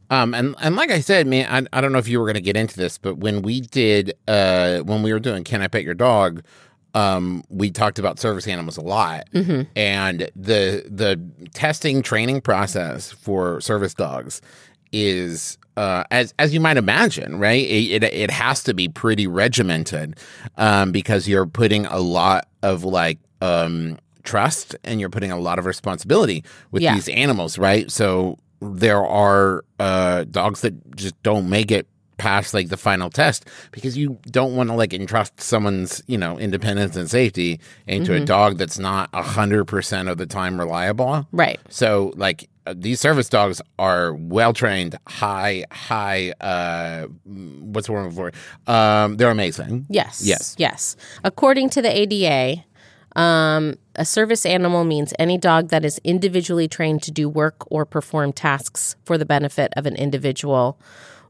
[0.09, 2.35] Um, and and like I said, man, I, I don't know if you were going
[2.35, 5.67] to get into this, but when we did, uh, when we were doing "Can I
[5.67, 6.43] Pet Your Dog,"
[6.93, 9.27] um, we talked about service animals a lot,
[9.75, 11.19] and the the
[11.53, 14.41] testing training process for service dogs
[14.91, 15.57] is.
[15.77, 17.65] Uh, as as you might imagine, right?
[17.65, 20.17] It, it it has to be pretty regimented,
[20.55, 25.59] um, because you're putting a lot of like um trust and you're putting a lot
[25.59, 26.95] of responsibility with Yeah.
[26.95, 27.89] these animals, right?
[27.91, 33.45] So there are uh, dogs that just don't make it past like the final test
[33.73, 38.23] because you don't want to like entrust someone's you know independence and safety into Mm-hmm.
[38.23, 41.27] a dog that's not a hundred percent of the time reliable.
[41.33, 41.59] Right.
[41.69, 46.31] So like uh, these service dogs are well trained, high high.
[46.39, 48.29] Uh, what's the word for?
[48.29, 48.35] it?
[48.69, 49.85] Um, they're amazing.
[49.89, 50.21] Yes.
[50.23, 50.55] Yes.
[50.57, 50.95] Yes.
[51.25, 52.63] According to the ADA,
[53.15, 57.85] um, a service animal means any dog that is individually trained to do work or
[57.85, 60.77] perform tasks for the benefit of an individual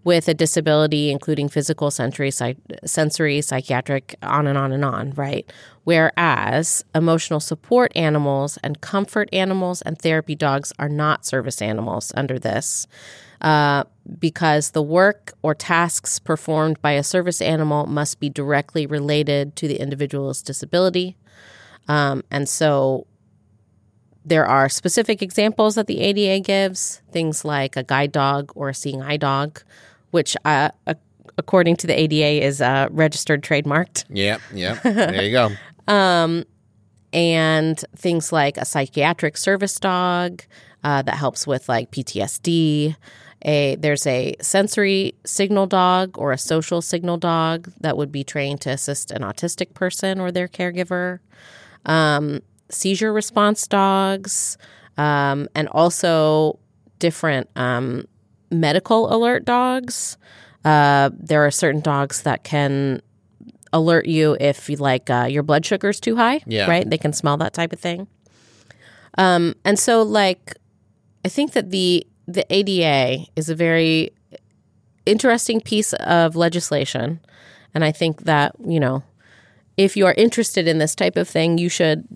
[0.03, 5.51] with a disability, including physical, sensory, psych- sensory, psychiatric, on and on and on, right?
[5.83, 12.37] Whereas emotional support animals and comfort animals and therapy dogs are not service animals under
[12.37, 12.85] this
[13.41, 13.83] uh,
[14.19, 19.67] because the work or tasks performed by a service animal must be directly related to
[19.67, 21.17] the individual's disability.
[21.87, 23.05] Um, and so
[24.25, 28.73] there are specific examples that the ADA gives, things like a guide dog or a
[28.73, 29.61] seeing eye dog,
[30.11, 30.69] which, uh,
[31.37, 34.41] according to the ADA, is uh, registered trademarked, Yep.
[34.53, 34.81] Yep.
[34.83, 35.51] there you go.
[37.13, 40.43] and things like a psychiatric service dog
[40.83, 42.95] uh, that helps with like PTSD.
[43.43, 48.59] A, there's a sensory signal dog or a social signal dog that would be trained
[48.61, 51.19] to assist an autistic person or their caregiver.
[51.85, 54.57] Um, seizure response dogs,
[54.97, 56.59] um, and also
[56.99, 58.05] different um,
[58.51, 60.17] medical alert dogs.
[60.63, 63.01] Uh, there are certain dogs that can
[63.71, 66.41] alert you if you like uh, your blood sugar's too high.
[66.47, 66.67] Yeah.
[66.67, 66.89] Right.
[66.89, 68.07] They can smell that type of thing.
[69.17, 70.55] Um, and so like
[71.23, 74.11] I think that the the ADA is a very
[75.05, 77.19] interesting piece of legislation,
[77.73, 79.03] and I think that you know
[79.77, 82.07] if you are interested in this type of thing, you should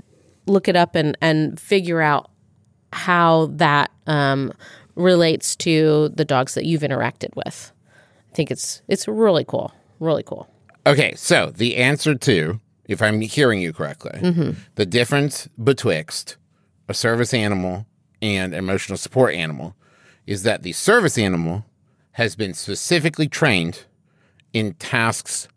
[0.46, 2.30] look it up and and figure out
[2.92, 4.52] how that um,
[4.96, 7.72] relates to the dogs that you've interacted with.
[8.32, 10.48] I think it's it's really cool, really cool.
[10.88, 14.20] Okay, so the answer to, if I'm hearing you correctly,
[14.76, 16.38] the difference betwixt
[16.88, 17.86] a service animal
[18.22, 19.76] and emotional support animal
[20.26, 21.66] is that the service animal
[22.14, 23.86] has been specifically trained
[24.54, 25.48] in tasks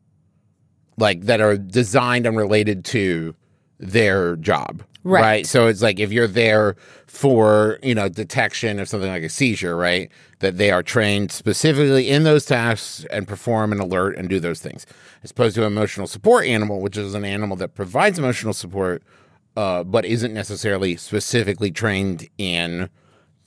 [0.97, 3.35] like that are designed and related to
[3.79, 4.83] their job.
[5.05, 5.47] Right.
[5.47, 6.77] So it's like if you're there
[7.07, 10.11] for, you know, detection of something like a seizure, right?
[10.39, 14.61] That they are trained specifically in those tasks and perform an alert and do those
[14.61, 14.87] things.
[15.25, 19.03] As opposed to an emotional support animal, which is an animal that provides emotional support,
[19.57, 22.89] uh, but isn't necessarily specifically trained in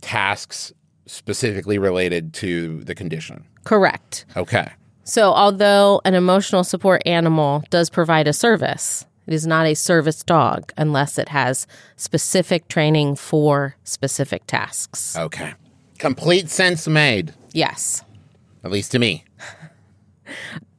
[0.01, 0.73] tasks
[1.05, 3.45] specifically related to the condition.
[3.63, 4.25] Correct.
[4.35, 4.71] Okay.
[5.07, 10.23] So, although an emotional support animal does provide a service, it is not a service
[10.23, 15.15] dog unless it has specific training for specific tasks.
[15.15, 15.53] Okay.
[15.99, 18.03] Complete sense made, Yes.
[18.63, 19.23] at least to me.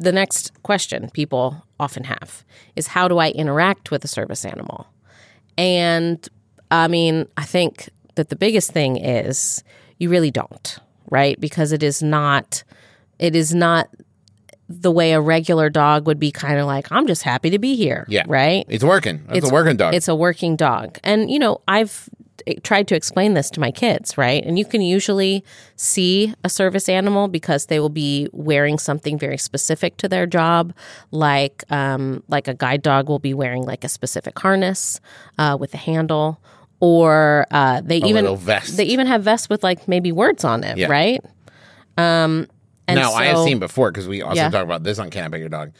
[0.00, 4.88] The next question people often have is how do I interact with a service animal?
[5.56, 6.28] And
[6.70, 9.62] I mean, I think that the biggest thing is
[9.98, 10.78] you really don't,
[11.10, 11.40] right?
[11.40, 12.64] Because it is not
[13.20, 13.88] it is not
[14.68, 17.76] the way a regular dog would be kind of like I'm just happy to be
[17.76, 18.24] here, Yeah.
[18.26, 18.64] right?
[18.68, 19.24] It's working.
[19.30, 19.94] It's, a working dog.
[19.94, 20.98] It's a working dog.
[21.04, 22.08] And, you know, I've
[22.62, 24.44] tried to explain this to my kids, right?
[24.44, 25.44] And you can usually
[25.76, 30.72] see a service animal because they will be wearing something very specific to their job,
[31.10, 35.00] like um, like a guide dog will be wearing like a specific harness
[35.38, 36.40] uh, with a handle,
[36.78, 38.76] or uh, they even vest.
[38.76, 40.88] they even have vests with like maybe words on it, Yeah.
[40.88, 41.20] right?
[41.98, 42.46] Um,
[42.88, 44.50] and now, I have seen before because we also Yeah.
[44.50, 45.72] talk about this on Can I Pet Your Dog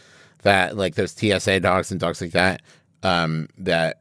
[0.42, 2.62] that like those TSA dogs and dogs like that
[3.03, 4.01] um, that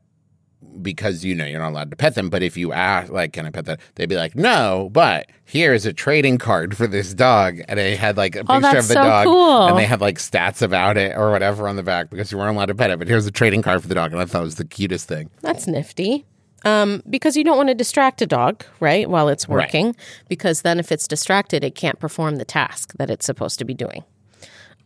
[0.82, 3.46] because you know you're not allowed to pet them, but if you ask like can
[3.46, 7.60] I pet that, they'd be like no, but here's a trading card for this dog,
[7.68, 9.68] and they had like a picture Oh, that's of the so dog, cool.
[9.68, 12.56] and they had like stats about it or whatever on the back because you weren't
[12.56, 14.42] allowed to pet it, but here's a trading card for the dog, and I thought
[14.42, 15.30] it was the cutest thing.
[15.42, 16.26] That's nifty.
[16.66, 19.66] Um, because you don't want to distract a dog, right, while it's Right.
[19.66, 19.96] working,
[20.28, 23.74] because then if it's distracted, it can't perform the task that it's supposed to be
[23.76, 24.04] doing.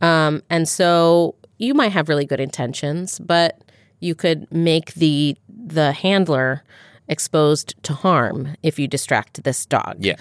[0.01, 3.61] Um, and so you might have really good intentions, but
[3.99, 6.63] you could make the the handler
[7.07, 9.95] exposed to harm if you distract this dog.
[9.99, 10.15] Yeah,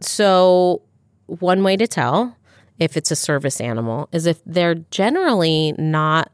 [0.00, 0.82] So,
[1.26, 2.36] one way to tell
[2.78, 6.30] if it's a service animal is if they're generally not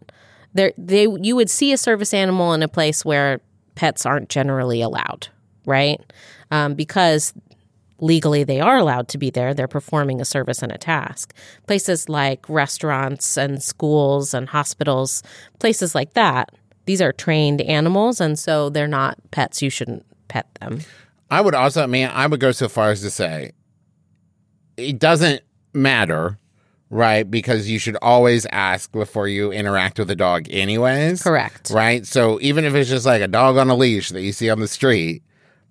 [0.55, 3.41] they they you would see a service animal in a place where
[3.79, 5.29] pets aren't generally allowed,
[5.65, 6.01] right?
[6.51, 7.33] Um, because
[8.01, 9.55] legally they are allowed to be there.
[9.55, 11.33] They're performing a service and a task.
[11.69, 15.23] Places like restaurants and schools and hospitals,
[15.61, 16.51] places like that,
[16.87, 19.63] these are trained animals, and so they're not pets.
[19.63, 20.81] You shouldn't pet them.
[21.31, 23.53] I would also, man, I would go so far as to say
[24.77, 26.37] it doesn't matter,
[26.91, 27.31] right?
[27.31, 31.23] Because you should always ask before you interact with a dog, anyways.
[31.23, 31.71] Correct.
[31.71, 32.07] Right.
[32.07, 34.61] So even if it's just like a dog on a leash that you see on
[34.61, 35.23] the street,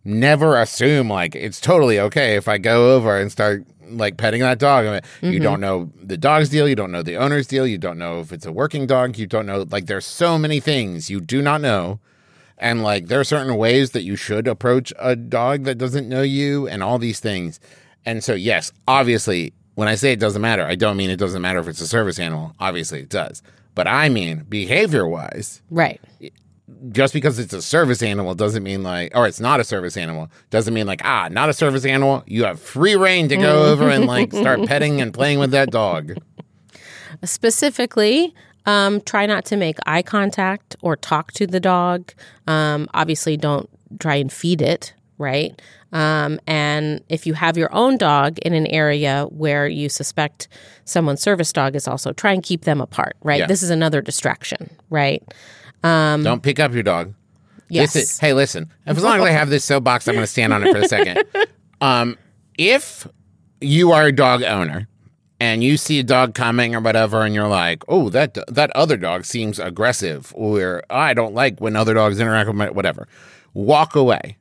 [0.06, 4.60] never assume like it's totally okay if I go over and start like petting that
[4.60, 4.86] dog.
[4.86, 5.44] I mean, You mm-hmm.
[5.44, 6.68] don't know the dog's deal.
[6.68, 7.66] You don't know the owner's deal.
[7.66, 9.18] You don't know if it's a working dog.
[9.18, 12.00] You don't know, like, there's so many things you do not know.
[12.58, 16.22] And like, there are certain ways that you should approach a dog that doesn't know
[16.22, 17.60] you and all these things.
[18.06, 21.40] And so, yes, obviously, when I say it doesn't matter, I don't mean it doesn't
[21.42, 22.56] matter if it's a service animal.
[22.60, 23.44] Obviously, it does.
[23.76, 26.02] But I mean, behavior wise, Right.
[26.92, 30.32] just because it's a service animal doesn't mean like, or it's not a service animal,
[30.50, 32.24] doesn't mean like, ah, not a service animal.
[32.26, 35.70] You have free reign to go over and like start petting and playing with that
[35.70, 36.14] dog.
[37.24, 38.34] Specifically,
[38.66, 42.14] um, try not to make eye contact or talk to the dog.
[42.48, 43.70] Um, obviously, don't
[44.00, 45.60] try and feed it, right?
[45.94, 50.48] Um, and if you have your own dog in an area where you suspect
[50.86, 53.40] someone's service dog is also, try and keep them apart, right?
[53.40, 53.46] Yeah.
[53.48, 55.24] This is another distraction, right?
[56.24, 57.14] Don't pick up your dog.
[57.70, 57.96] Yes.
[57.96, 58.72] Is- hey, listen.
[58.86, 60.88] As long as I have this soapbox, I'm going to stand on it for a
[60.88, 61.24] second.
[61.80, 62.18] Um,
[62.58, 63.08] if
[63.62, 64.88] you are a dog owner
[65.40, 68.98] and you see a dog coming or whatever, and you're like, "Oh, that that other
[68.98, 73.08] dog seems aggressive," or "I don't like when other dogs interact with my whatever,"
[73.54, 74.38] walk away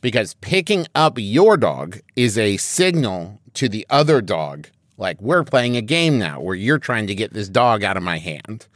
[0.00, 5.76] because picking up your dog is a signal to the other dog, like we're playing
[5.76, 8.66] a game now where you're trying to get this dog out of my hand.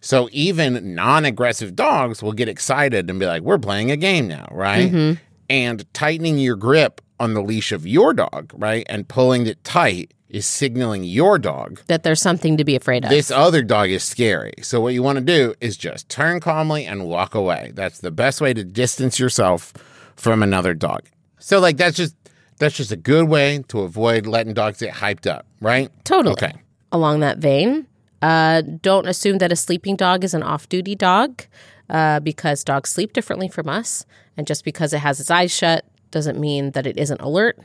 [0.00, 4.48] So even non-aggressive dogs will get excited and be like, "We're playing a game now,
[4.50, 5.20] right?" Mm-hmm.
[5.48, 10.12] And tightening your grip on the leash of your dog, right, and pulling it tight
[10.28, 13.10] is signaling your dog That there's something to be afraid of.
[13.10, 14.54] this other dog is scary.
[14.62, 17.70] So what you want to do is just turn calmly and walk away.
[17.74, 19.74] That's the best way to distance yourself
[20.16, 21.08] from another dog.
[21.38, 22.14] So like that's just
[22.58, 25.90] that's just a good way to avoid letting dogs get hyped up, right?
[26.04, 26.32] Totally.
[26.32, 26.52] Okay.
[26.92, 27.86] Along that vein,
[28.20, 31.42] uh, don't assume that a sleeping dog is an off duty dog
[31.90, 34.06] uh, because dogs sleep differently from us.
[34.36, 37.58] And just because it has its eyes shut doesn't mean that it isn't alert.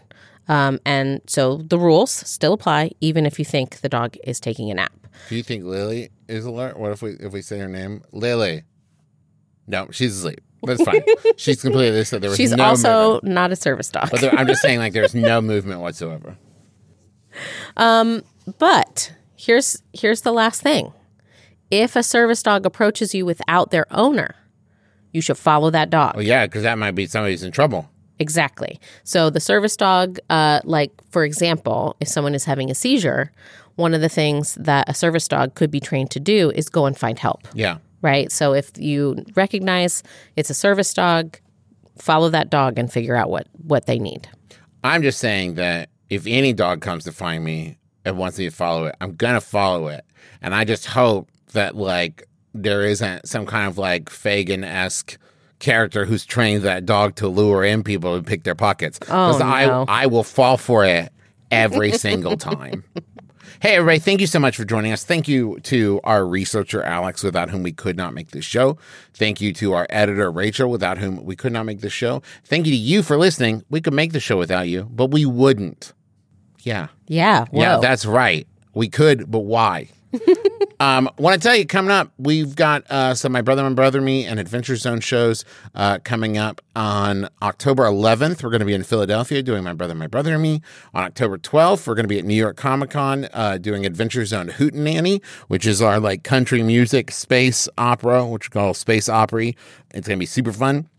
[0.47, 4.71] Um, and so the rules still apply, even if you think the dog is taking
[4.71, 4.93] a nap.
[5.29, 6.79] Do you think Lily is alert?
[6.79, 8.03] What if we if we say her name?
[8.11, 8.63] Lily.
[9.67, 10.41] No, she's asleep.
[10.63, 11.01] That's fine.
[11.37, 13.33] she's completely so there was She's no also movement.
[13.35, 14.09] not a service dog.
[14.09, 16.35] But there, I'm just saying like there's no movement whatsoever.
[17.75, 18.23] Um,
[18.57, 20.93] But here's here's the last thing.
[21.69, 24.35] If a service dog approaches you without their owner,
[25.11, 26.15] you should follow that dog.
[26.15, 27.89] Well, yeah, because that might be somebody's in trouble.
[28.19, 28.79] Exactly.
[29.03, 33.31] So the service dog, uh, like for example, if someone is having a seizure,
[33.75, 36.85] one of the things that a service dog could be trained to do is go
[36.85, 37.47] and find help.
[37.53, 37.77] Yeah.
[38.01, 38.31] Right.
[38.31, 40.03] So if you recognize
[40.35, 41.39] it's a service dog,
[41.97, 44.29] follow that dog and figure out what what they need.
[44.83, 48.55] I'm just saying that if any dog comes to find me and wants me to
[48.55, 50.05] follow it, I'm gonna follow it.
[50.41, 55.17] And I just hope that like there isn't some kind of like Fagin esque
[55.59, 58.99] character who's trained that dog to lure in people and pick their pockets.
[59.09, 59.85] Oh, I no.
[59.87, 61.11] I will fall for it
[61.51, 62.83] every single time.
[63.59, 65.03] Hey, everybody, thank you so much for joining us.
[65.03, 68.77] Thank you to our researcher, Alex, without whom we could not make this show.
[69.15, 72.21] Thank you to our editor, Rachel, without whom we could not make this show.
[72.45, 73.63] Thank you to you for listening.
[73.67, 75.93] We could make the show without you, but we wouldn't.
[76.59, 76.89] Yeah.
[77.07, 77.45] Yeah.
[77.45, 77.61] Whoa.
[77.61, 78.47] Yeah, that's right.
[78.75, 79.89] We could, but why?
[80.79, 84.01] um, want to tell you, coming up, we've got uh, some My Brother, and Brother,
[84.01, 85.43] Me and Adventure Zone shows
[85.75, 88.43] uh, coming up on October 11th.
[88.43, 90.61] We're going to be in Philadelphia doing My Brother, My Brother, and Me.
[90.93, 94.25] On October 12th, we're going to be at New York Comic Con uh, doing Adventure
[94.25, 99.57] Zone Hootenanny, which is our like country music space opera, which we call Space Opry.
[99.93, 100.89] It's going to be super fun.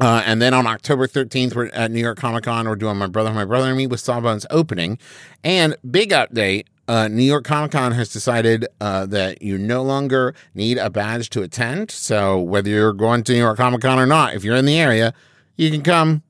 [0.00, 2.68] Uh, and then on October 13th, we're at New York Comic Con.
[2.68, 4.98] We're doing My Brother, My Brother, and Me with Sawbones opening.
[5.42, 10.34] And big update uh, New York Comic Con has decided uh, that you no longer
[10.54, 11.90] need a badge to attend.
[11.90, 14.78] So whether you're going to New York Comic Con or not, if you're in the
[14.78, 15.12] area,
[15.56, 16.22] you can come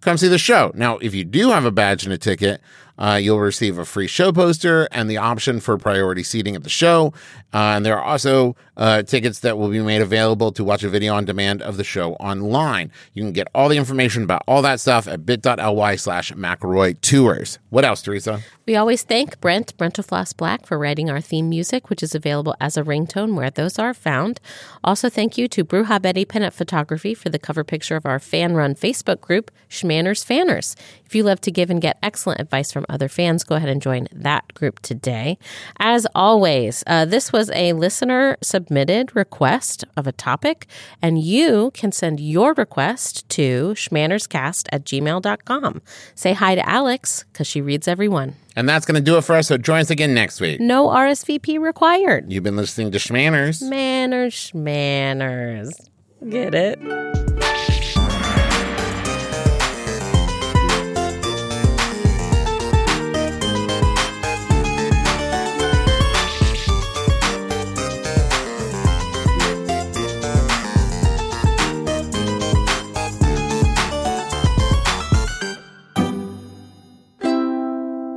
[0.00, 0.72] come see the show.
[0.74, 2.60] Now, if you do have a badge and a ticket,
[2.98, 6.68] uh, you'll receive a free show poster and the option for priority seating at the
[6.68, 7.12] show.
[7.52, 10.88] Uh, and there are also uh, tickets that will be made available to watch a
[10.88, 12.90] video on demand of the show online.
[13.12, 17.58] You can get all the information about all that stuff at bit.ly slash McElroy Tours.
[17.70, 18.40] What else, Teresa?
[18.66, 22.76] We always thank Brent, Brentalfloss Black, for writing our theme music, which is available as
[22.76, 24.40] a ringtone where those are found.
[24.84, 28.54] Also, thank you to Bruja Betty Pinup Photography for the cover picture of our fan
[28.54, 30.76] run Facebook group, Shmanners Fanners.
[31.04, 33.80] If you love to give and get excellent advice from other fans, go ahead and
[33.80, 35.38] join that group today.
[35.78, 38.36] As always, uh, this was a listener
[38.68, 40.66] submitted request of a topic,
[41.00, 45.82] and you can send your request to shmannerscast at gmail.com.
[46.14, 48.34] Say hi to Alex because she reads everyone.
[48.54, 49.48] And that's going to do it for us.
[49.48, 50.60] So join us again next week.
[50.60, 52.30] No RSVP required.
[52.30, 53.62] You've been listening to Shmanners.
[53.68, 55.88] Manners, shmanners.
[56.28, 57.27] Get it?